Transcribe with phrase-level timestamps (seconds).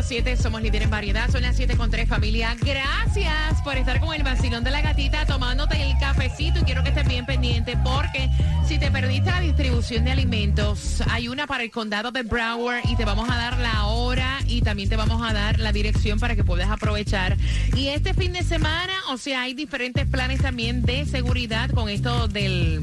[0.00, 2.56] El nuevo Sol 106.7, somos líderes en variedad, son las 7 con 3 familia.
[2.60, 6.88] Gracias por estar con el vacilón de la gatita tomándote el cafecito y quiero que
[6.88, 8.30] estés bien pendiente porque
[8.66, 12.96] si te perdiste la distribución de alimentos, hay una para el condado de Broward y
[12.96, 16.34] te vamos a dar la hora y también te vamos a dar la dirección para
[16.34, 17.36] que puedas aprovechar.
[17.76, 22.26] Y este fin de semana, o sea, hay diferentes planes también de seguridad con esto
[22.26, 22.80] del,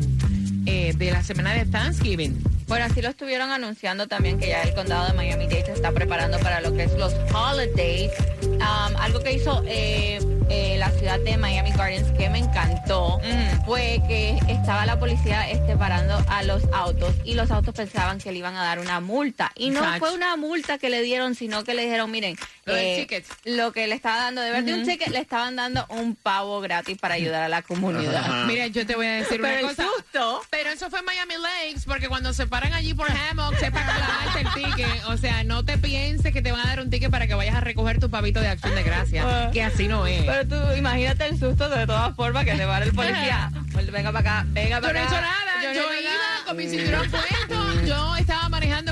[0.66, 2.57] eh, de la semana de Thanksgiving.
[2.68, 6.38] Bueno, así lo estuvieron anunciando también que ya el condado de Miami-Dade se está preparando
[6.40, 8.12] para lo que es los holidays.
[8.44, 13.66] Um, algo que hizo eh, eh, la ciudad de Miami Gardens que me encantó Mm.
[13.66, 18.32] fue que estaba la policía este, parando a los autos y los autos pensaban que
[18.32, 19.52] le iban a dar una multa.
[19.56, 22.86] Y no fue una multa que le dieron, sino que le dijeron, miren, Lo del
[22.86, 23.26] eh, ticket.
[23.46, 26.98] lo que le estaba dando, de verdad un ticket, le estaban dando un pavo gratis
[26.98, 28.46] para ayudar a la comunidad.
[28.46, 29.84] Mira, yo te voy a decir Pero una el cosa.
[29.96, 30.42] susto.
[30.50, 34.42] Pero eso fue en Miami Lakes, porque cuando se paran allí por Hammock, sepa clavarte
[34.42, 35.04] el ticket.
[35.08, 37.56] O sea, no te pienses que te van a dar un ticket para que vayas
[37.56, 39.50] a recoger tu pavito de acción de gracia.
[39.52, 40.24] Que así no es.
[40.24, 43.52] Pero tú imagínate el susto de todas formas que te va a dar el policía.
[43.92, 45.16] Venga para acá, venga Yo para no he acá.
[45.16, 45.74] hecho nada.
[45.74, 46.46] Yo, no he hecho iba nada.
[46.46, 47.82] con mi cinturón puesto.
[47.86, 48.37] Yo estaba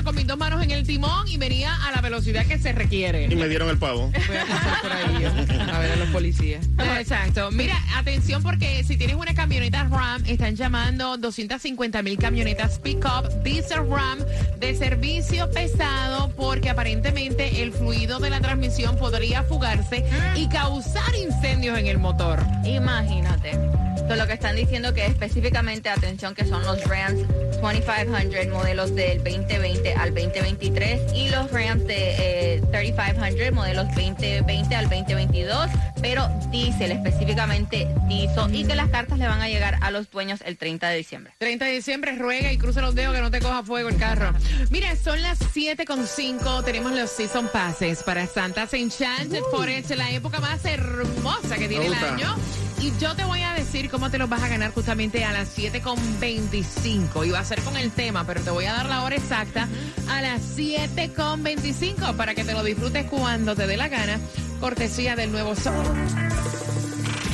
[0.06, 3.24] con mis dos manos en el timón y venía a la velocidad que se requiere.
[3.24, 4.12] Y me dieron el pavo.
[4.28, 5.24] Voy a pasar por ahí
[5.72, 6.64] a ver a los policías.
[6.96, 7.50] Exacto.
[7.50, 13.90] Mira, atención porque si tienes una camioneta RAM, están llamando 250 mil camionetas pick-up diesel
[13.90, 14.20] RAM
[14.60, 20.04] de servicio pesado porque aparentemente el fluido de la transmisión podría fugarse
[20.36, 22.46] y causar incendios en el motor.
[22.64, 23.85] Imagínate.
[24.14, 27.26] Lo que están diciendo que específicamente, atención, que son los Rams
[27.60, 34.88] 2500 modelos del 2020 al 2023 y los Rams de eh, 3500 modelos 2020 al
[34.88, 40.10] 2022, pero diésel específicamente diesel y que las cartas le van a llegar a los
[40.10, 41.34] dueños el 30 de diciembre.
[41.38, 44.32] 30 de diciembre, ruega y cruza los dedos que no te coja fuego el carro.
[44.70, 50.64] Mira, son las 7.5, tenemos los Season Passes para Santa's Enchanted Forest, la época más
[50.64, 52.34] hermosa que tiene el año.
[52.80, 55.56] Y yo te voy a decir cómo te los vas a ganar justamente a las
[55.56, 57.26] 7.25.
[57.26, 59.68] Y va a ser con el tema, pero te voy a dar la hora exacta
[60.08, 64.18] a las 7.25 para que te lo disfrutes cuando te dé la gana.
[64.60, 65.84] Cortesía del nuevo sol.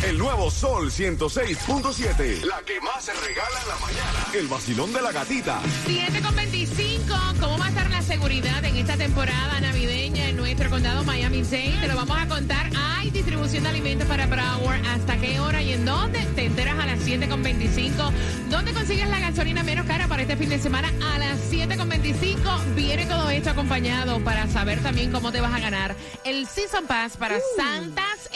[0.03, 2.45] El nuevo Sol 106.7.
[2.45, 4.27] La que más se regala en la mañana.
[4.35, 5.61] El vacilón de la gatita.
[5.87, 11.79] 7.25, ¿cómo va a estar la seguridad en esta temporada navideña en nuestro condado Miami-Dade?
[11.81, 12.69] Te lo vamos a contar.
[12.77, 14.85] Hay distribución de alimentos para Broward.
[14.87, 16.19] ¿Hasta qué hora y en dónde?
[16.35, 18.13] Te enteras a las 7.25.
[18.51, 20.93] ¿Dónde consigues la gasolina menos cara para este fin de semana?
[21.15, 25.95] A las 7.25 viene todo esto acompañado para saber también cómo te vas a ganar
[26.25, 28.29] el Season Pass para Santas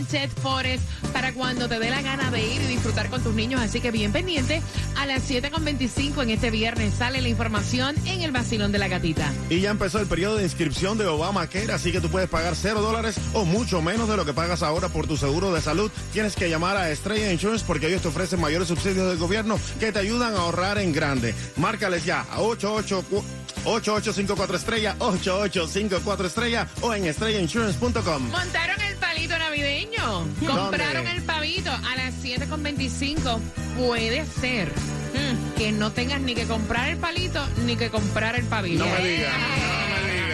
[0.00, 3.60] Enchanted Forest para cuando te dé la gana de ir y disfrutar con tus niños.
[3.60, 4.62] Así que bien pendiente,
[4.96, 9.32] a las 7.25 en este viernes sale la información en el vacilón de la gatita.
[9.50, 12.80] Y ya empezó el periodo de inscripción de Obamacare, así que tú puedes pagar cero
[12.80, 15.90] dólares o mucho menos de lo que pagas ahora por tu seguro de salud.
[16.12, 19.92] Tienes que llamar a Estrella Insurance porque ellos te ofrecen mayores subsidios del gobierno que
[19.92, 21.34] te ayudan a ahorrar en grande.
[21.56, 23.24] Márcales ya a 88
[23.64, 28.30] 8854 estrella, 8854 estrella o en estrellainsurance.com.
[28.30, 28.89] Montaron el
[29.20, 30.26] palito navideño.
[30.46, 33.38] Compraron el pavito a las 7.25.
[33.76, 38.46] Puede ser mm, que no tengas ni que comprar el palito ni que comprar el
[38.46, 38.84] pavito.
[38.84, 40.30] No me digas, no me digas.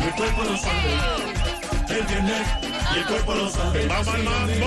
[0.00, 0.94] El cuerpo lo sabe.
[1.88, 2.46] El viernes
[2.94, 3.86] y el cuerpo lo sabe.
[3.86, 4.66] ¡Vamos al mambo!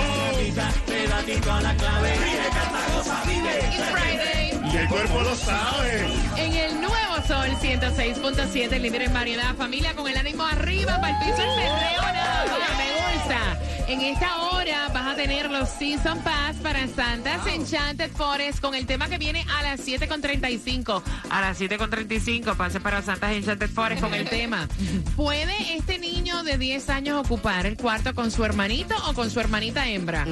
[0.86, 2.12] Pedatito a la clave.
[2.12, 3.58] Vive, canta, goza, vive.
[3.74, 4.72] It's Friday.
[4.72, 6.06] Y el cuerpo lo sabe.
[6.36, 9.54] En el nuevo Sol 106.7, líder en variedad.
[9.54, 12.78] Familia con el ánimo arriba, para el piso el perreo, nada más.
[12.78, 13.58] Me gusta.
[13.88, 18.84] En esta hora vas a tener los Season Pass para Santa's Enchanted Forest con el
[18.84, 21.02] tema que viene a las 7.35.
[21.30, 24.68] A las 7.35 pase para Santa's Enchanted Forest con el tema.
[25.16, 29.40] ¿Puede este niño de 10 años ocupar el cuarto con su hermanito o con su
[29.40, 30.26] hermanita hembra?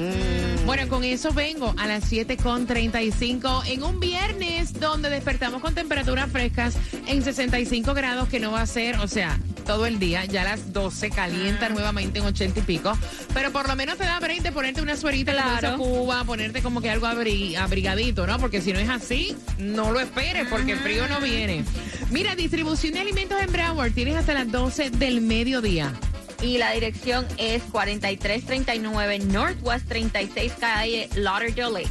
[0.67, 6.77] Bueno, con eso vengo a las 7.35 en un viernes donde despertamos con temperaturas frescas
[7.07, 10.25] en 65 grados que no va a ser, o sea, todo el día.
[10.25, 12.97] Ya a las 12 calienta nuevamente en 80 y pico.
[13.33, 15.77] Pero por lo menos te da break de ponerte una suerita en la Claro.
[15.77, 18.39] Cuba, ponerte como que algo abri- abrigadito, ¿no?
[18.39, 21.63] Porque si no es así, no lo esperes porque el frío no viene.
[22.09, 25.93] Mira, distribución de alimentos en Broward tienes hasta las 12 del mediodía.
[26.41, 31.89] Y la dirección es 4339 Northwest 36 Calle Lauderdale Lake.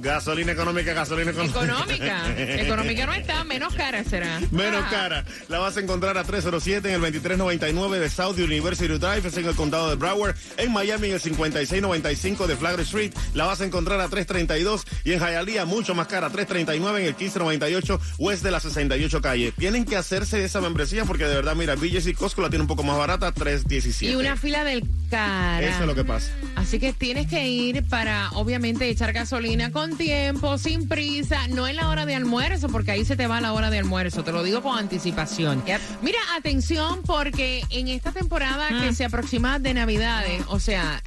[0.00, 1.58] Gasolina económica, gasolina económica.
[1.64, 2.34] Económica.
[2.62, 4.40] Económica no está, menos cara será.
[4.50, 4.90] Menos Ah.
[4.90, 5.24] cara.
[5.48, 9.46] La vas a encontrar a 307 en el 2399 de South University Drive, es en
[9.46, 10.36] el condado de Broward.
[10.58, 13.12] En Miami en el 5695 de Flagler Street.
[13.34, 17.14] La vas a encontrar a 332 y en Hialeah mucho más cara, 339 en el
[17.14, 19.52] 1598 West de la 68 calle.
[19.52, 22.68] Tienen que hacerse esa membresía porque de verdad, mira, BJ's y Costco la tiene un
[22.68, 24.12] poco más barata, 317.
[24.12, 25.62] Y una fila del cara.
[25.66, 26.30] Eso es lo que pasa.
[26.56, 31.76] Así que tienes que ir para, obviamente, echar gasolina con tiempo, sin prisa, no en
[31.76, 34.24] la hora de almuerzo, porque ahí se te va la hora de almuerzo.
[34.24, 35.62] Te lo digo con anticipación.
[35.66, 35.80] Yep.
[36.02, 41.02] Mira, atención, porque en esta temporada que se aproxima de Navidades, o sea.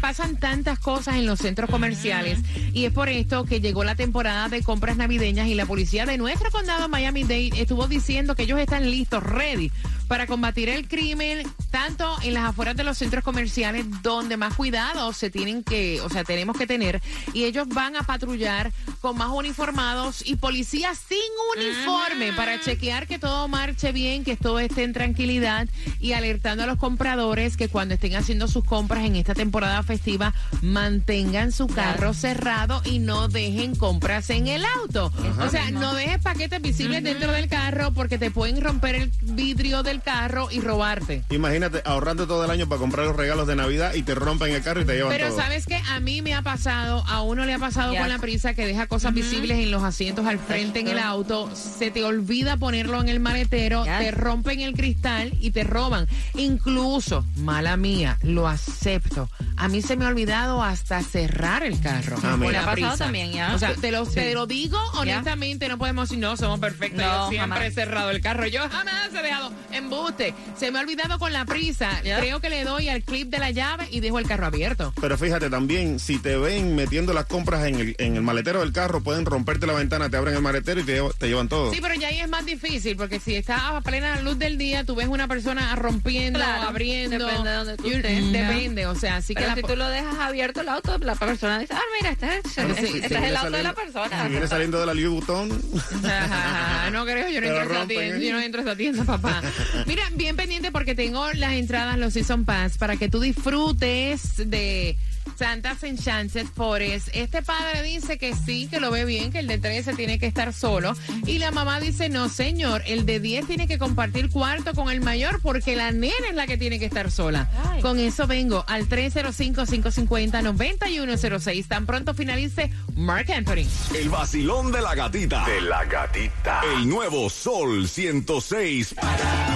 [0.00, 2.40] Pasan tantas cosas en los centros comerciales
[2.74, 6.18] y es por esto que llegó la temporada de compras navideñas y la policía de
[6.18, 9.70] nuestro condado Miami-Dade estuvo diciendo que ellos están listos, ready
[10.10, 15.12] para combatir el crimen tanto en las afueras de los centros comerciales donde más cuidado
[15.12, 17.00] se tienen que, o sea, tenemos que tener.
[17.32, 21.18] Y ellos van a patrullar con más uniformados y policías sin
[21.56, 25.68] uniforme para chequear que todo marche bien, que todo esté en tranquilidad
[26.00, 30.34] y alertando a los compradores que cuando estén haciendo sus compras en esta temporada festiva
[30.60, 35.12] mantengan su carro cerrado y no dejen compras en el auto.
[35.40, 39.84] O sea, no dejes paquetes visibles dentro del carro porque te pueden romper el vidrio
[39.84, 41.22] del carro y robarte.
[41.30, 44.62] Imagínate ahorrando todo el año para comprar los regalos de Navidad y te rompen el
[44.62, 45.38] carro y te llevan Pero todo.
[45.38, 48.54] sabes que a mí me ha pasado, a uno le ha pasado con la prisa
[48.54, 52.56] que deja cosas visibles en los asientos al frente en el auto, se te olvida
[52.56, 56.06] ponerlo en el maletero, te rompen el cristal y te roban.
[56.34, 59.28] Incluso, mala mía, lo acepto.
[59.56, 62.16] A mí se me ha olvidado hasta cerrar el carro.
[62.18, 62.52] Ah, por mira.
[62.52, 63.04] la ¿Le ha pasado prisa.
[63.04, 63.54] también, ya?
[63.54, 67.02] O sea, te lo, te lo digo honestamente, no podemos decir, no, somos perfectos.
[67.04, 67.62] No, Yo siempre jamás.
[67.68, 68.46] he cerrado el carro.
[68.46, 69.52] Yo jamás he dejado
[69.90, 70.34] embuste.
[70.56, 72.00] Se me ha olvidado con la prisa.
[72.02, 74.92] Creo que le doy al clip de la llave y dejo el carro abierto.
[75.00, 78.72] Pero fíjate también, si te ven metiendo las compras en el, en el maletero del
[78.72, 81.72] carro, pueden romperte la ventana, te abren el maletero y te, te llevan todo.
[81.72, 84.84] Sí, pero ya ahí es más difícil, porque si estás a plena luz del día,
[84.84, 87.18] tú ves una persona rompiendo, Claro, abriendo.
[87.18, 88.32] depende de donde tú estés.
[88.32, 91.14] Depende, o sea, así que Pero la si tú lo dejas abierto el auto, la
[91.14, 93.72] persona dice, ah, mira, este es, Sí, este sí, es sí, el auto de la
[93.74, 94.24] persona.
[94.24, 95.48] Si viene saliendo de la Louis Vuitton.
[96.92, 98.26] no creo, yo no, entro a esa tienda, ¿eh?
[98.26, 99.42] yo no entro a esa tienda, papá.
[99.86, 104.96] Mira, bien pendiente porque tengo las entradas, los Season Pass, para que tú disfrutes de
[105.38, 107.08] Santa's Enchanted Forest.
[107.12, 110.26] Este padre dice que sí, que lo ve bien, que el de 13 tiene que
[110.26, 110.94] estar solo.
[111.26, 115.00] Y la mamá dice, no, señor, el de 10 tiene que compartir cuarto con el
[115.00, 117.48] mayor porque la nena es la que tiene que estar sola.
[117.70, 117.80] Ay.
[117.80, 121.68] Con eso vengo al 305-550-9106.
[121.68, 123.66] Tan pronto finalice Mark Anthony.
[123.94, 125.46] El vacilón de la gatita.
[125.46, 126.60] De la gatita.
[126.76, 128.94] El nuevo Sol 106.
[129.00, 129.49] Pero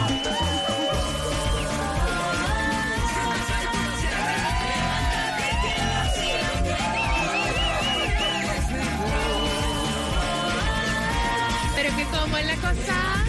[11.97, 13.25] que como es la cosa.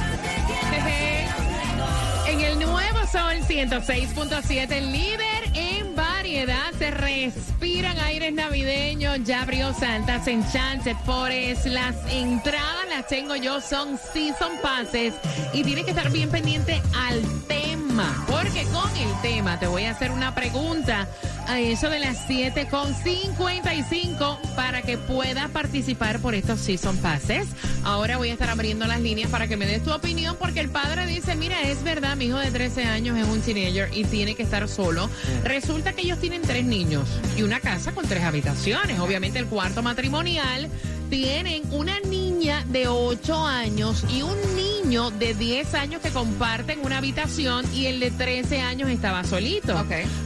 [2.27, 9.19] En el nuevo Sol 106.7, el líder en variedad, se respiran aires navideños.
[9.23, 11.67] Ya abrió Santas Enchanted Forest.
[11.67, 15.13] Las entradas las tengo yo, son Season Passes.
[15.53, 18.25] Y tienes que estar bien pendiente al tema.
[18.27, 21.07] Porque con el tema te voy a hacer una pregunta
[21.47, 27.47] a eso de las 7.55 para que puedas participar por estos Season Passes.
[27.83, 30.69] Ahora voy a estar abriendo las líneas para que me des tu opinión porque el
[30.69, 34.35] padre dice, mira, es verdad, mi hijo de 13 años es un teenager y tiene
[34.35, 35.09] que estar solo.
[35.43, 38.99] Resulta que ellos tienen tres niños y una casa con tres habitaciones.
[38.99, 40.69] Obviamente el cuarto matrimonial
[41.09, 46.97] tienen una niña de 8 años y un niño de 10 años que comparten una
[46.97, 49.75] habitación y el de 13 años estaba solito.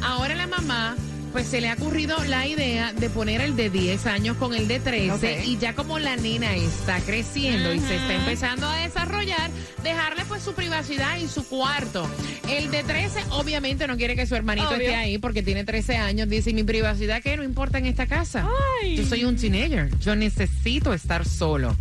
[0.02, 0.96] Ahora la mamá
[1.32, 4.68] pues se le ha ocurrido la idea de poner el de 10 años con el
[4.68, 5.46] de 13 Ok.
[5.46, 9.52] y ya como la nena está creciendo y se está empezando a desarrollar,
[9.84, 12.10] dejarle pues su privacidad y su cuarto.
[12.50, 14.82] El de 13 obviamente no quiere que su hermanito Obvio.
[14.82, 18.08] esté ahí porque tiene 13 años, dice, "¿Y mi privacidad que no importa en esta
[18.08, 18.48] casa.
[18.96, 21.76] Yo soy un teenager, yo necesito estar solo.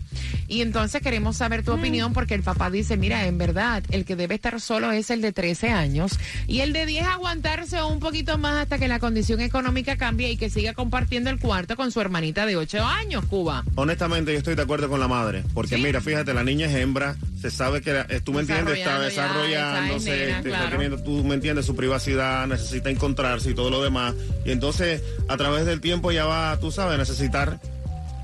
[0.48, 4.16] Y entonces queremos saber tu opinión porque el papá dice, mira, en verdad, el que
[4.16, 8.38] debe estar solo es el de 13 años y el de 10 aguantarse un poquito
[8.38, 12.00] más hasta que la condición económica cambie y que siga compartiendo el cuarto con su
[12.00, 13.64] hermanita de 8 años, Cuba.
[13.74, 15.42] Honestamente, yo estoy de acuerdo con la madre.
[15.54, 15.82] Porque Sí.
[15.82, 18.98] mira, fíjate, la niña es hembra, se sabe que, la- eh, tú me entiendes, está
[18.98, 20.70] Desarrollando ya, desarrollándose, te- está claro.
[20.70, 24.14] teniendo, tú me entiendes, su privacidad, necesita encontrarse y todo lo demás.
[24.44, 27.60] Y entonces, a través del tiempo ya va, tú sabes, necesitar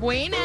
[0.00, 0.40] Buenas.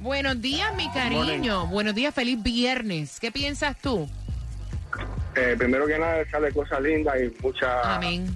[0.00, 1.66] Buenos días, mi cariño.
[1.68, 3.18] Buenos días, feliz viernes.
[3.18, 4.06] ¿Qué piensas tú?
[5.36, 8.26] Eh, primero que nada, sale cosas lindas y mucha, Amén.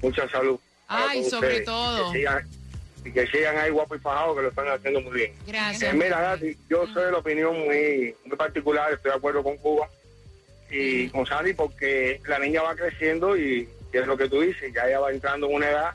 [0.00, 0.58] mucha salud.
[0.88, 1.64] Ay, sobre ustedes.
[1.64, 2.10] todo.
[2.10, 2.46] Y que, sigan,
[3.04, 5.32] y que sigan ahí guapos y fajados, que lo están haciendo muy bien.
[5.46, 5.92] Gracias.
[5.92, 9.56] Eh, mira, Gati, yo soy de la opinión muy, muy particular, estoy de acuerdo con
[9.58, 9.88] Cuba
[10.70, 14.72] y con Sandy porque la niña va creciendo y, y es lo que tú dices,
[14.74, 15.94] ya ella va entrando en una edad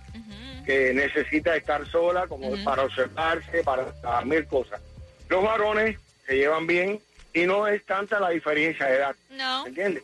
[0.65, 4.79] que necesita estar sola como para observarse, para, para mil cosas.
[5.27, 5.97] Los varones
[6.27, 6.99] se llevan bien
[7.33, 9.15] y no es tanta la diferencia de edad.
[9.31, 9.65] No.
[9.65, 10.03] ¿entiendes?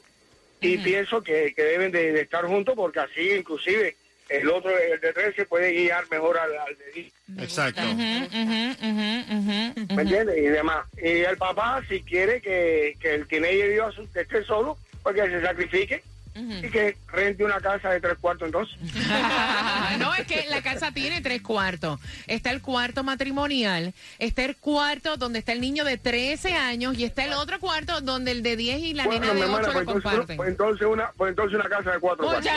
[0.62, 3.95] Y pienso que, que deben de, de estar juntos porque así inclusive
[4.29, 7.13] el otro, el de 13, puede guiar mejor al, al de 10,
[7.44, 7.82] Exacto.
[7.84, 8.27] ¿me
[10.01, 10.38] entiendes?
[10.38, 10.86] Y demás.
[10.98, 15.15] Y el papá, si quiere que, que el teenager viva su- que esté solo, pues
[15.15, 16.03] que se sacrifique
[16.36, 18.75] y que rente una casa de tres cuartos entonces.
[20.00, 22.00] no, es que la casa tiene tres cuartos.
[22.27, 27.06] Está el cuarto matrimonial, está el cuarto donde está el niño de 13 años y
[27.06, 29.72] está el otro cuarto donde el de 10 y la Bueno, nena de hermana, 8
[29.74, 30.38] pues lo entonces, comparten.
[30.38, 32.51] pues entonces una, pues entonces una casa de cuatro cuartos.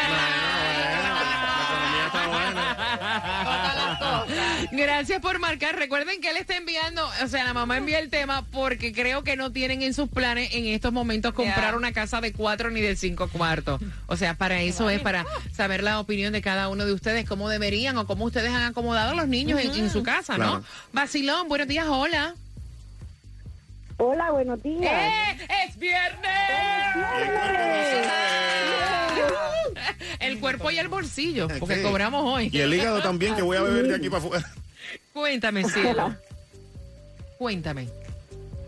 [4.73, 5.76] Gracias por marcar.
[5.76, 9.37] Recuerden que él está enviando, o sea, la mamá envía el tema porque creo que
[9.37, 11.76] no tienen en sus planes en estos momentos comprar Ya.
[11.76, 13.67] una casa de cuatro ni de cinco cuartos.
[14.06, 17.48] O sea, para eso es, para saber la opinión de cada uno de ustedes, cómo
[17.48, 20.62] deberían o cómo ustedes han acomodado a los niños en, en su casa, ¿no?
[20.92, 22.34] Vacilón, buenos días, hola.
[24.00, 24.92] Hola, buenos días.
[24.92, 25.48] ¡Eh!
[25.68, 26.30] ¡Es viernes!
[30.20, 31.82] El cuerpo y el bolsillo, porque Sí.
[31.82, 32.50] cobramos hoy.
[32.52, 34.50] Y el hígado también, que voy a beber de aquí para afuera.
[35.12, 36.14] Cuéntame, cielo.
[37.38, 37.88] Cuéntame.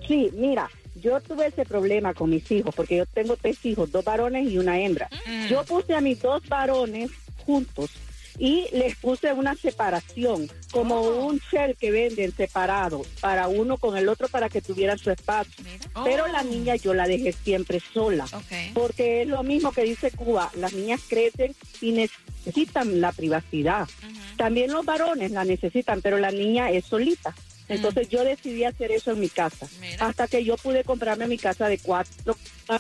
[0.07, 0.69] Sí, mira,
[1.01, 4.59] yo tuve ese problema con mis hijos, porque yo tengo tres hijos, dos varones y
[4.59, 5.09] una hembra.
[5.49, 7.11] Yo puse a mis dos varones
[7.45, 7.91] juntos
[8.39, 14.09] y les puse una separación, como un shell que venden separado, para uno con el
[14.09, 15.63] otro para que tuvieran su espacio.
[15.95, 16.05] Oh.
[16.05, 18.27] Pero la niña yo la dejé siempre sola.
[18.73, 23.89] Porque es lo mismo que dice Cuba, las niñas crecen y necesitan la privacidad.
[24.37, 27.35] También los varones la necesitan, pero la niña es solita.
[27.71, 29.69] Entonces yo decidí hacer eso en mi casa.
[29.81, 30.07] Mira.
[30.07, 32.37] Hasta que yo pude comprarme mi casa de cuatro,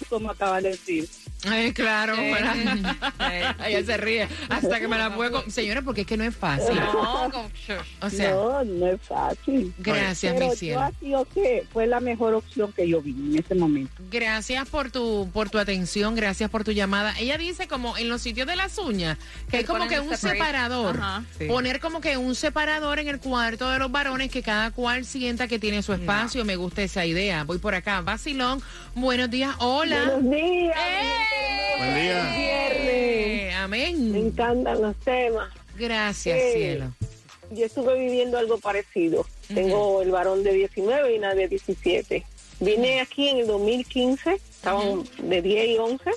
[0.08, 1.08] como acaban de decir.
[1.48, 2.16] Ay, claro.
[2.16, 2.30] Sí.
[2.30, 3.56] ¿verdad?
[3.66, 4.28] Ella se ríe.
[4.48, 5.42] Hasta que me la puedo...
[5.50, 6.74] Señora, porque es que no es fácil.
[6.74, 7.50] No, como-
[8.02, 9.72] O sea, no, no es fácil.
[9.78, 10.80] gracias, Pero mi yo cielo.
[10.80, 13.92] ha sido que fue la mejor opción que yo vi en ese momento.
[14.10, 17.14] Gracias por tu por tu atención, gracias por tu llamada.
[17.18, 19.16] Ella dice como en los sitios de las uñas
[19.50, 20.38] que hay como que un separate.
[20.38, 20.96] separador.
[20.98, 21.24] Ajá.
[21.38, 21.46] Sí.
[21.46, 25.48] Poner como que un separador en el cuarto de los varones que cada cual sienta
[25.48, 26.44] que tiene su espacio.
[26.44, 27.44] Me gusta esa idea.
[27.44, 28.00] Voy por acá.
[28.02, 28.62] Vacilón,
[28.94, 29.54] buenos días.
[29.58, 30.04] Hola.
[30.16, 30.76] Buenos días.
[30.76, 31.29] ¡Eh!
[31.78, 32.34] Buen día.
[32.36, 32.88] Viernes.
[32.88, 34.14] Eh, Me Amén.
[34.16, 35.48] encantan los temas.
[35.76, 36.92] Gracias, Eh, cielo.
[37.52, 39.26] Yo estuve viviendo algo parecido.
[39.52, 42.24] Tengo el varón de 19 y una de 17.
[42.60, 46.10] Vine aquí en el 2015, estaban de 10 y 11.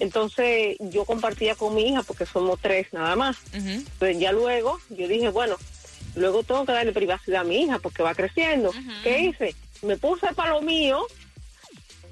[0.00, 3.36] Entonces yo compartía con mi hija porque somos tres nada más.
[3.98, 5.56] Pues ya luego yo dije, bueno,
[6.14, 8.70] luego tengo que darle privacidad a mi hija porque va creciendo.
[9.02, 9.54] ¿Qué hice?
[9.82, 11.00] Me puse para lo mío.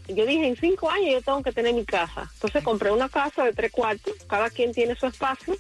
[0.09, 2.31] Yo dije, en cinco años yo tengo que tener mi casa.
[2.35, 5.57] Entonces compré una casa de tres cuartos, cada quien tiene su espacio.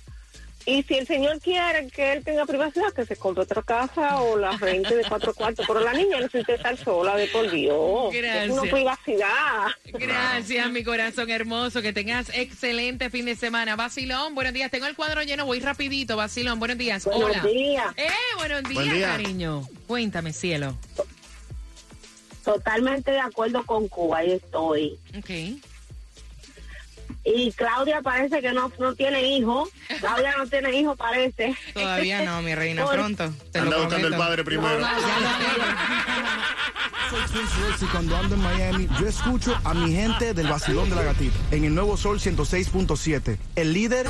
[0.68, 4.36] Y si el señor quiere que él tenga privacidad, que se compre otra casa o
[4.36, 5.64] la rente de cuatro cuartos.
[5.64, 8.12] Pero la niña necesita estar sola de por Dios.
[8.12, 8.50] Es Gracias.
[8.50, 9.66] una privacidad.
[9.92, 11.82] Gracias, mi corazón hermoso.
[11.82, 13.76] Que tengas excelente fin de semana.
[13.76, 14.68] Vacilón, buenos días.
[14.72, 16.16] Tengo el cuadro lleno, voy rapidito.
[16.16, 17.04] Vacilón, buenos días.
[17.04, 17.42] Buenos Hola.
[17.44, 17.94] días.
[17.96, 19.06] Eh, buenos días, Buen día.
[19.06, 19.62] cariño.
[19.86, 20.76] Cuéntame, cielo.
[22.46, 24.98] Totalmente de acuerdo con Cuba, ahí estoy.
[25.18, 25.30] Ok.
[27.28, 29.68] Y Claudia parece que no, no tiene hijo.
[29.98, 31.56] Claudia no tiene hijo, parece.
[31.74, 33.32] Todavía no, mi reina, Por- pronto.
[33.50, 34.78] Te Anda lo buscando el padre primero.
[37.10, 40.88] Soy Prince Royce y cuando ando en Miami, yo escucho a mi gente del vacilón
[40.88, 43.38] de la gatita en el nuevo Sol 106.7.
[43.56, 44.06] El líder.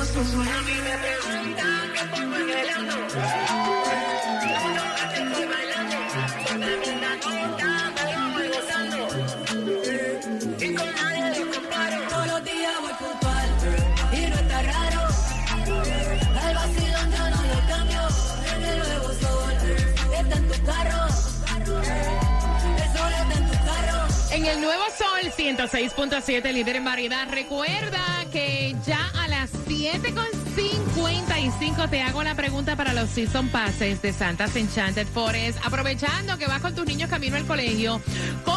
[25.21, 27.27] Sol 106.7, líder en variedad.
[27.29, 34.13] Recuerda que ya a las 7.55 te hago la pregunta para los Season Passes de
[34.13, 35.57] Santa's Enchanted Forest.
[35.65, 37.99] Aprovechando que vas con tus niños camino al colegio,
[38.45, 38.56] ¿cómo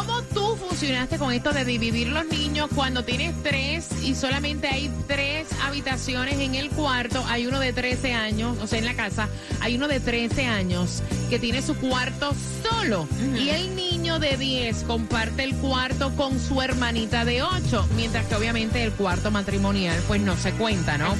[0.61, 6.39] funcionaste con esto de dividir los niños cuando tienes tres y solamente hay tres habitaciones
[6.39, 7.23] en el cuarto?
[7.27, 9.27] Hay uno de 13 años, o sea, en la casa,
[9.59, 12.33] hay uno de 13 años que tiene su cuarto
[12.63, 13.07] solo
[13.37, 18.35] y el niño de 10 comparte el cuarto con su hermanita de 8, mientras que
[18.35, 21.15] obviamente el cuarto matrimonial pues no se cuenta, ¿no?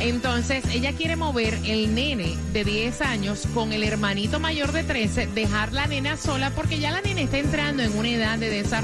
[0.00, 5.28] Entonces ella quiere mover el nene de 10 años con el hermanito mayor de 13,
[5.28, 8.83] dejar la nena sola porque ya la nena está entrando en una edad de desarrollo,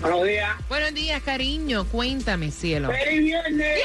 [0.00, 0.56] Buenos días.
[0.68, 1.84] Buenos días, cariño.
[1.84, 2.90] Cuéntame, cielo.
[2.90, 3.80] ¡Feliz viernes!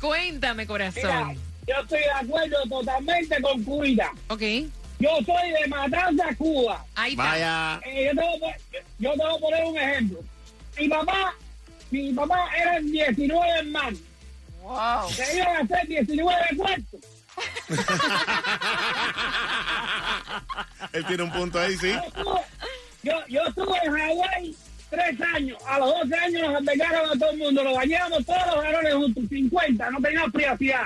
[0.00, 1.28] Cuéntame, corazón.
[1.28, 4.12] Mira, yo estoy de acuerdo totalmente con Cuida.
[4.28, 4.42] Ok.
[4.98, 6.84] Yo soy de Matanza, Cuba.
[6.94, 7.24] Ahí está.
[7.24, 7.80] Vaya.
[7.84, 8.54] Eh, yo, te voy a pon-
[8.98, 10.18] yo te voy a poner un ejemplo.
[10.78, 11.34] Mi papá,
[11.90, 14.00] mi papá eran 19 hermanos.
[14.62, 15.10] Wow.
[15.10, 17.00] Se iban a hacer 19 cuartos.
[20.92, 21.92] Él tiene un punto ahí, sí.
[23.02, 24.56] Yo, yo estuve en Hawái
[24.96, 25.58] tres años.
[25.66, 27.62] A los 12 años nos albergaron a todo el mundo.
[27.62, 29.24] Lo bañamos todos los varones juntos.
[29.28, 29.90] 50.
[29.90, 30.84] No teníamos privacidad.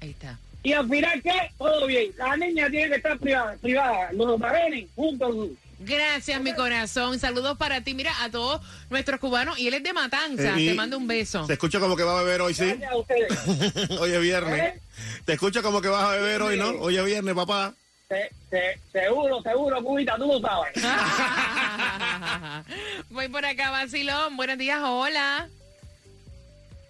[0.00, 0.38] Ahí está.
[0.62, 1.50] Y al final, ¿qué?
[1.58, 2.10] Todo bien.
[2.18, 3.56] La niña tiene que estar privada.
[3.60, 4.12] privada.
[4.12, 5.50] Los varones juntos.
[5.78, 7.18] Gracias, mi corazón.
[7.18, 7.94] Saludos para ti.
[7.94, 9.58] Mira, a todos nuestros cubanos.
[9.58, 10.58] Y él es de Matanza.
[10.58, 11.46] Eh, Te mando un beso.
[11.46, 12.64] Se escucha como que vas a beber hoy, sí.
[12.64, 13.90] Gracias a ustedes.
[14.00, 14.60] hoy es viernes.
[14.60, 14.80] ¿Eh?
[15.24, 16.70] Te escucha como que vas a beber hoy, ¿no?
[16.70, 17.74] Hoy es viernes, papá.
[18.08, 20.72] Se- se- seguro, seguro, Cubita, tú lo sabes.
[23.10, 24.36] Voy por acá, Basilón.
[24.36, 25.48] Buenos días, hola.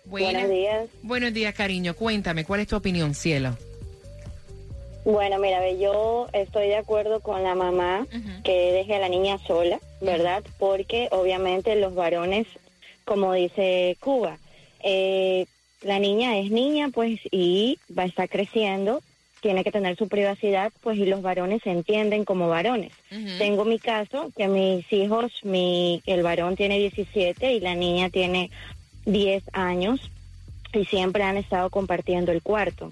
[0.04, 0.86] Buenas- Buenos días.
[1.02, 1.94] Buenos días, cariño.
[1.94, 3.56] Cuéntame, ¿cuál es tu opinión, cielo?
[5.06, 8.06] Bueno, mira, ve, yo estoy de acuerdo con la mamá
[8.44, 10.42] que deje a la niña sola, ¿verdad?
[10.58, 12.46] Porque obviamente los varones,
[13.06, 14.36] como dice Cuba,
[14.82, 15.46] eh,
[15.80, 19.00] la niña es niña, pues, y va a estar creciendo,
[19.46, 22.90] tiene que tener su privacidad, pues, y los varones se entienden como varones.
[23.38, 28.50] Tengo mi caso, que mis hijos, mi, el varón tiene 17 y la niña tiene
[29.04, 30.00] 10 años,
[30.72, 32.90] y siempre han estado compartiendo el cuarto.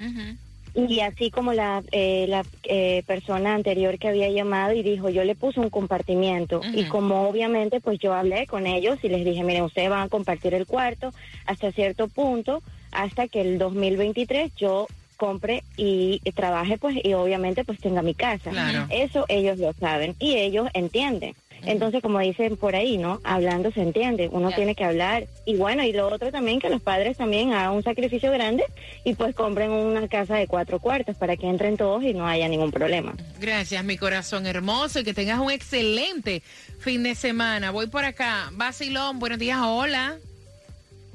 [0.76, 5.24] Y así como la, eh, la eh, persona anterior que había llamado y dijo, yo
[5.24, 6.60] le puse un compartimiento.
[6.72, 10.08] Y como obviamente pues yo hablé con ellos y les dije, miren, ustedes van a
[10.08, 11.10] compartir el cuarto
[11.46, 12.62] hasta cierto punto,
[12.92, 14.86] hasta que el 2023 yo
[15.24, 18.50] compre y, y trabaje pues y obviamente pues tenga mi casa.
[18.50, 18.87] Claro.
[18.90, 21.34] Eso ellos lo saben y ellos entienden.
[21.66, 23.20] Entonces, como dicen por ahí, ¿no?
[23.24, 25.24] Hablando se entiende, uno tiene que hablar.
[25.46, 28.64] Y bueno, y lo otro también, que los padres también hagan un sacrificio grande
[29.02, 32.48] y pues compren una casa de cuatro cuartos para que entren todos y no haya
[32.48, 33.14] ningún problema.
[33.40, 36.42] Gracias, mi corazón hermoso, y que tengas un excelente
[36.80, 37.70] fin de semana.
[37.70, 38.50] Voy por acá.
[38.52, 40.18] Basilón, buenos días, hola.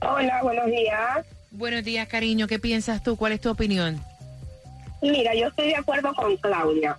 [0.02, 1.28] Hola, buenos días.
[1.52, 2.48] Buenos días, cariño.
[2.48, 3.16] ¿Qué piensas tú?
[3.18, 4.02] ¿Cuál es tu opinión?
[5.02, 6.98] Mira, yo estoy de acuerdo con Claudia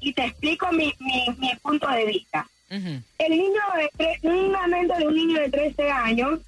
[0.00, 2.46] y te explico mi, mi, mi punto de vista.
[2.68, 3.60] El niño
[3.98, 6.40] de una mente de un niño de 13 años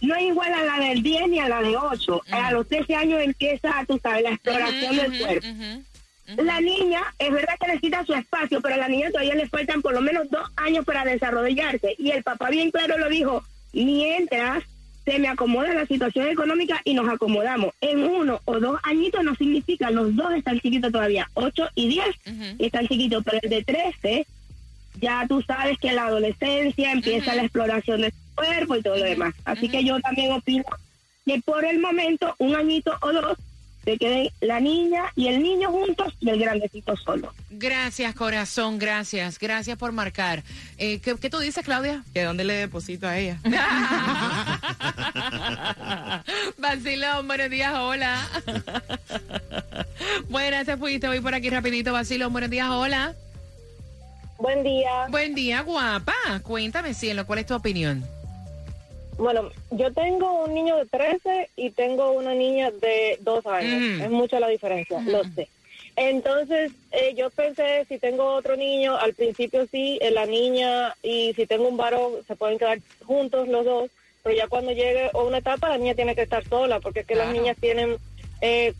[0.00, 2.22] no es igual a la del 10 ni a la de 8.
[2.32, 5.46] A los 13 años empieza, tú sabes, la exploración del cuerpo.
[6.38, 9.82] La niña, es verdad que necesita su espacio, pero a la niña todavía le faltan
[9.82, 11.94] por lo menos dos años para desarrollarse.
[11.98, 14.64] Y el papá bien claro lo dijo, mientras
[15.04, 17.74] se me acomoda la situación económica y nos acomodamos.
[17.80, 22.06] En uno o dos añitos no significa, los dos están chiquitos todavía, 8 y 10
[22.58, 24.26] están chiquitos, pero el de 13
[25.00, 29.04] ya tú sabes que en la adolescencia empieza la exploración del cuerpo y todo lo
[29.04, 29.34] demás.
[29.44, 30.64] Así que yo también opino
[31.24, 33.38] que por el momento, un añito o dos,
[33.84, 37.32] se queden la niña y el niño juntos y el grandecito solo.
[37.50, 39.38] Gracias, corazón, gracias.
[39.38, 40.42] Gracias por marcar.
[40.78, 42.04] Eh, ¿qué, qué tú dices, Claudia?
[42.12, 43.38] ¿Que dónde le deposito a ella?
[46.58, 48.28] Basilón, buenos días, hola.
[50.28, 51.08] Buenas, te fuiste.
[51.08, 53.14] Voy por aquí rapidito, Basilón, buenos días, hola.
[54.38, 55.06] Buen día.
[55.10, 56.14] Buen día, guapa.
[56.42, 58.04] Cuéntame, cielo, ¿cuál es tu opinión?
[59.20, 63.80] Bueno, yo tengo un niño de 13 y tengo una niña de 2 años.
[63.80, 64.00] Mm.
[64.02, 65.48] Es mucha la diferencia, lo sé.
[65.96, 71.34] Entonces, eh, yo pensé, si tengo otro niño, al principio sí, eh, la niña y
[71.34, 73.90] si tengo un varón, se pueden quedar juntos los dos,
[74.22, 77.06] pero ya cuando llegue a una etapa, la niña tiene que estar sola, porque es
[77.06, 77.96] que las niñas tienen,
[78.40, 78.72] eh,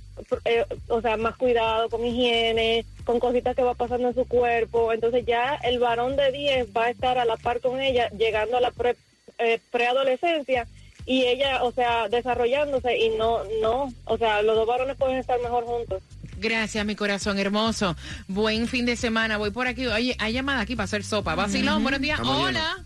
[0.46, 4.92] eh, o sea, más cuidado con higiene, con cositas que va pasando en su cuerpo.
[4.92, 8.56] Entonces ya el varón de 10 va a estar a la par con ella, llegando
[8.56, 8.96] a la pre-
[9.40, 10.66] eh, preadolescencia
[11.06, 15.40] y ella, o sea, desarrollándose y no, no, o sea, los dos varones pueden estar
[15.40, 16.02] mejor juntos.
[16.40, 17.96] Gracias, mi corazón hermoso.
[18.26, 19.36] Buen fin de semana.
[19.36, 19.86] Voy por aquí.
[19.86, 21.34] Oye, hay llamada aquí para hacer sopa.
[21.34, 22.18] Basilón, buenos días.
[22.18, 22.78] Estamos Hola.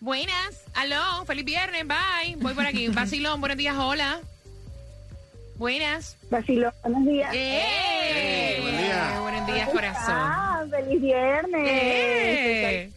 [0.00, 0.64] Buenas.
[0.74, 1.24] Aló.
[1.26, 1.84] Feliz viernes.
[1.86, 2.36] Bye.
[2.36, 2.88] Voy por aquí.
[2.94, 3.76] Basilón, buenos días.
[3.76, 4.20] Hola.
[5.56, 6.16] Buenas.
[6.30, 7.30] Basilón, buenos días.
[7.34, 8.58] ¡Eh!
[8.62, 9.20] buen día.
[9.20, 10.14] Buenos días, corazón.
[10.16, 11.68] Ah, feliz viernes.
[11.70, 12.90] ¡Eh!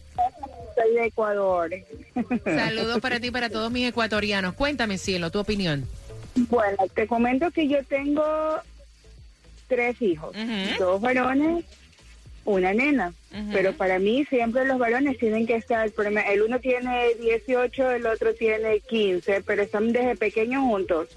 [0.80, 1.70] Soy de Ecuador.
[2.44, 4.54] Saludos para ti y para todos mis ecuatorianos.
[4.54, 5.86] Cuéntame, cielo, tu opinión.
[6.34, 8.24] Bueno, te comento que yo tengo
[9.66, 10.34] tres hijos,
[10.78, 11.64] dos varones,
[12.44, 13.12] una nena.
[13.52, 18.34] Pero para mí siempre los varones tienen que estar, el uno tiene 18, el otro
[18.34, 21.08] tiene 15, pero están desde pequeños juntos.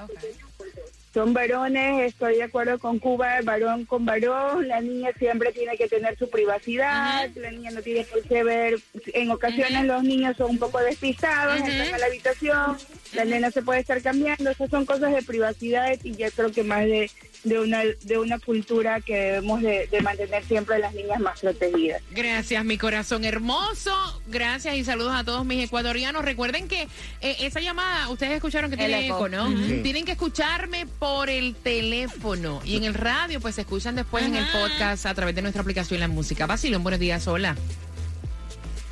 [1.13, 5.89] Son varones, estoy de acuerdo con Cuba, varón con varón, la niña siempre tiene que
[5.89, 10.51] tener su privacidad, la niña no tiene por qué ver, en ocasiones los niños son
[10.51, 12.77] un poco despistados, entran a la habitación,
[13.13, 16.63] la nena se puede estar cambiando, esas son cosas de privacidad y yo creo que
[16.63, 17.11] más de,
[17.43, 21.39] de una de una cultura que debemos de, de mantener siempre a las niñas más
[21.39, 22.01] protegidas.
[22.11, 23.91] Gracias, mi corazón hermoso.
[24.27, 26.23] Gracias y saludos a todos mis ecuatorianos.
[26.23, 26.83] Recuerden que
[27.21, 29.27] eh, esa llamada, ustedes escucharon que tiene El eco.
[29.27, 29.49] eco, ¿no?
[29.81, 34.35] Tienen que escucharme por el teléfono y en el radio, pues se escuchan después en
[34.35, 36.45] el podcast a través de nuestra aplicación La Música.
[36.45, 37.55] Basilón, buenos días, hola.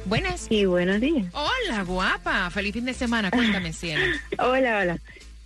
[0.06, 0.48] Buenas.
[0.50, 1.28] Sí, buenos días.
[1.34, 2.50] Hola, guapa.
[2.50, 3.30] Feliz fin de semana.
[3.30, 4.04] Cuéntame, cielo.
[4.40, 5.00] Hola, hola.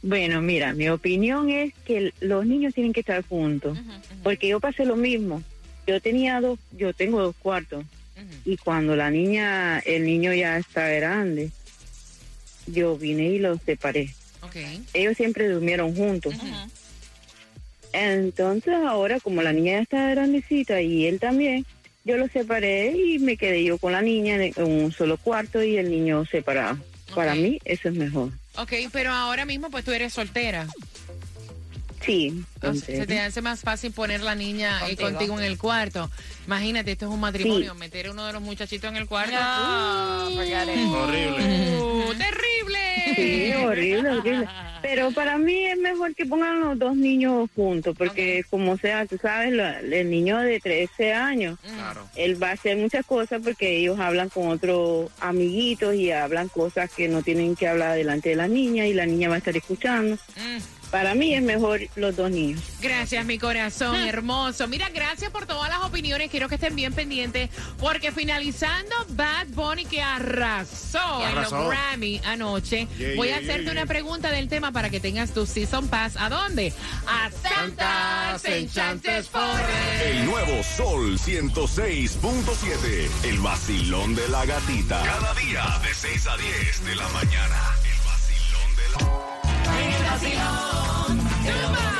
[0.04, 3.78] Bueno, mira, mi opinión es que los niños tienen que estar juntos,
[4.22, 5.42] porque yo pasé lo mismo.
[5.88, 7.86] Yo tenía dos, yo tengo dos cuartos,
[8.46, 11.52] y cuando la niña, el niño ya está grande,
[12.68, 14.14] yo vine y los separé.
[14.42, 14.58] Ok.
[14.94, 16.36] Ellos siempre durmieron juntos.
[17.94, 21.66] Entonces ahora, como la niña ya está grandecita y él también,
[22.04, 25.64] yo los separé y me quedé yo con la niña en en un solo cuarto
[25.64, 26.78] y el niño separado.
[27.16, 28.32] Para mí eso es mejor.
[28.58, 30.68] Ok, pero ahora mismo pues tú eres soltera.
[32.06, 32.44] Sí.
[32.86, 35.10] Se te hace más fácil poner la niña eh, Contigo.
[35.10, 36.10] contigo, en el cuarto.
[36.46, 39.34] Imagínate, esto es un matrimonio, meter uno de los muchachitos en el cuarto.
[39.36, 40.88] No, Uh, it.
[40.88, 41.78] Horrible.
[41.80, 42.80] uh, terrible.
[43.16, 44.48] Sí, horrible, horrible.
[44.82, 49.18] Pero para mí es mejor que pongan los dos niños juntos, porque como sea, tú
[49.22, 52.08] sabes, lo- el niño de 13 años, Claro.
[52.16, 56.90] él va a hacer muchas cosas porque ellos hablan con otros amiguitos y hablan cosas
[56.92, 59.56] que no tienen que hablar delante de la niña y la niña va a estar
[59.56, 60.16] escuchando.
[60.36, 60.83] Mm.
[60.94, 62.62] Para mí es mejor los dos niños.
[62.80, 64.68] Gracias, mi corazón hermoso.
[64.68, 66.30] Mira, gracias por todas las opiniones.
[66.30, 72.88] Quiero que estén bien pendientes porque finalizando Bad Bunny que arrasó, en los Grammy anoche,
[73.00, 75.88] Yeah, voy yeah, a hacerte yeah, una pregunta del tema para que tengas tu Season
[75.88, 76.16] Pass.
[76.16, 76.72] ¿A dónde?
[77.08, 80.06] A Santa's Enchanted Forest.
[80.06, 83.10] El nuevo Sol 106.7.
[83.30, 85.02] El vacilón de la gatita.
[85.02, 87.58] Cada día de 6 a 10 de la mañana.
[87.84, 89.33] El vacilón de la...
[90.14, 91.93] En el vacilón, te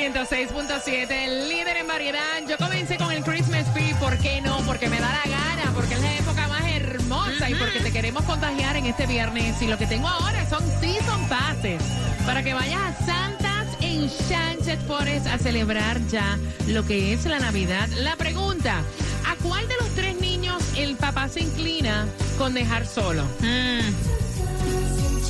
[0.00, 2.40] 106.7, el líder en variedad.
[2.48, 4.56] Yo comencé con el Christmas Tree, ¿por qué no?
[4.60, 8.24] Porque me da la gana, porque es la época más hermosa y porque te queremos
[8.24, 9.60] contagiar en este viernes.
[9.60, 11.82] Y lo que tengo ahora son Season Passes
[12.24, 17.86] para que vayas a Santa's Enchanted Forest a celebrar ya lo que es la Navidad.
[17.90, 18.82] La pregunta,
[19.28, 22.06] ¿a cuál de los tres niños el papá se inclina
[22.38, 23.26] con dejar solo?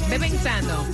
[0.08, 0.86] Ve pensando.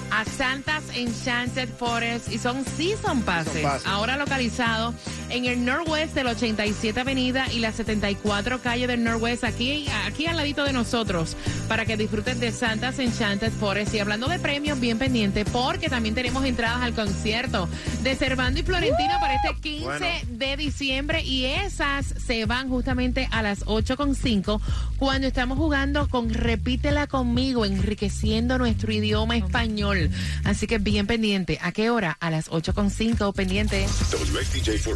[0.10, 3.52] A Santa's Enchanted Forest y son Season Passes.
[3.54, 3.88] Season passes.
[3.88, 4.94] Ahora localizado
[5.30, 10.26] en el Northwest de la 87 Avenida y la 74 calle del Northwest, aquí, aquí
[10.28, 11.36] al ladito de nosotros,
[11.68, 13.94] para que disfruten de Santa's Enchanted Forest.
[13.94, 17.68] Y hablando de premios, bien pendiente, porque también tenemos entradas al concierto
[18.04, 20.06] de Servando y Florentino para este 15 Bueno.
[20.30, 24.60] de diciembre y esas se van justamente a las 8.5
[24.98, 30.10] cuando estamos jugando con Repítela conmigo, enriqueciendo nuestro idioma español.
[30.44, 31.60] Así que bien pendiente.
[31.62, 32.18] ¿A qué hora?
[32.20, 33.86] A las 8.5 pendiente.
[34.12, 34.96] WXTJ for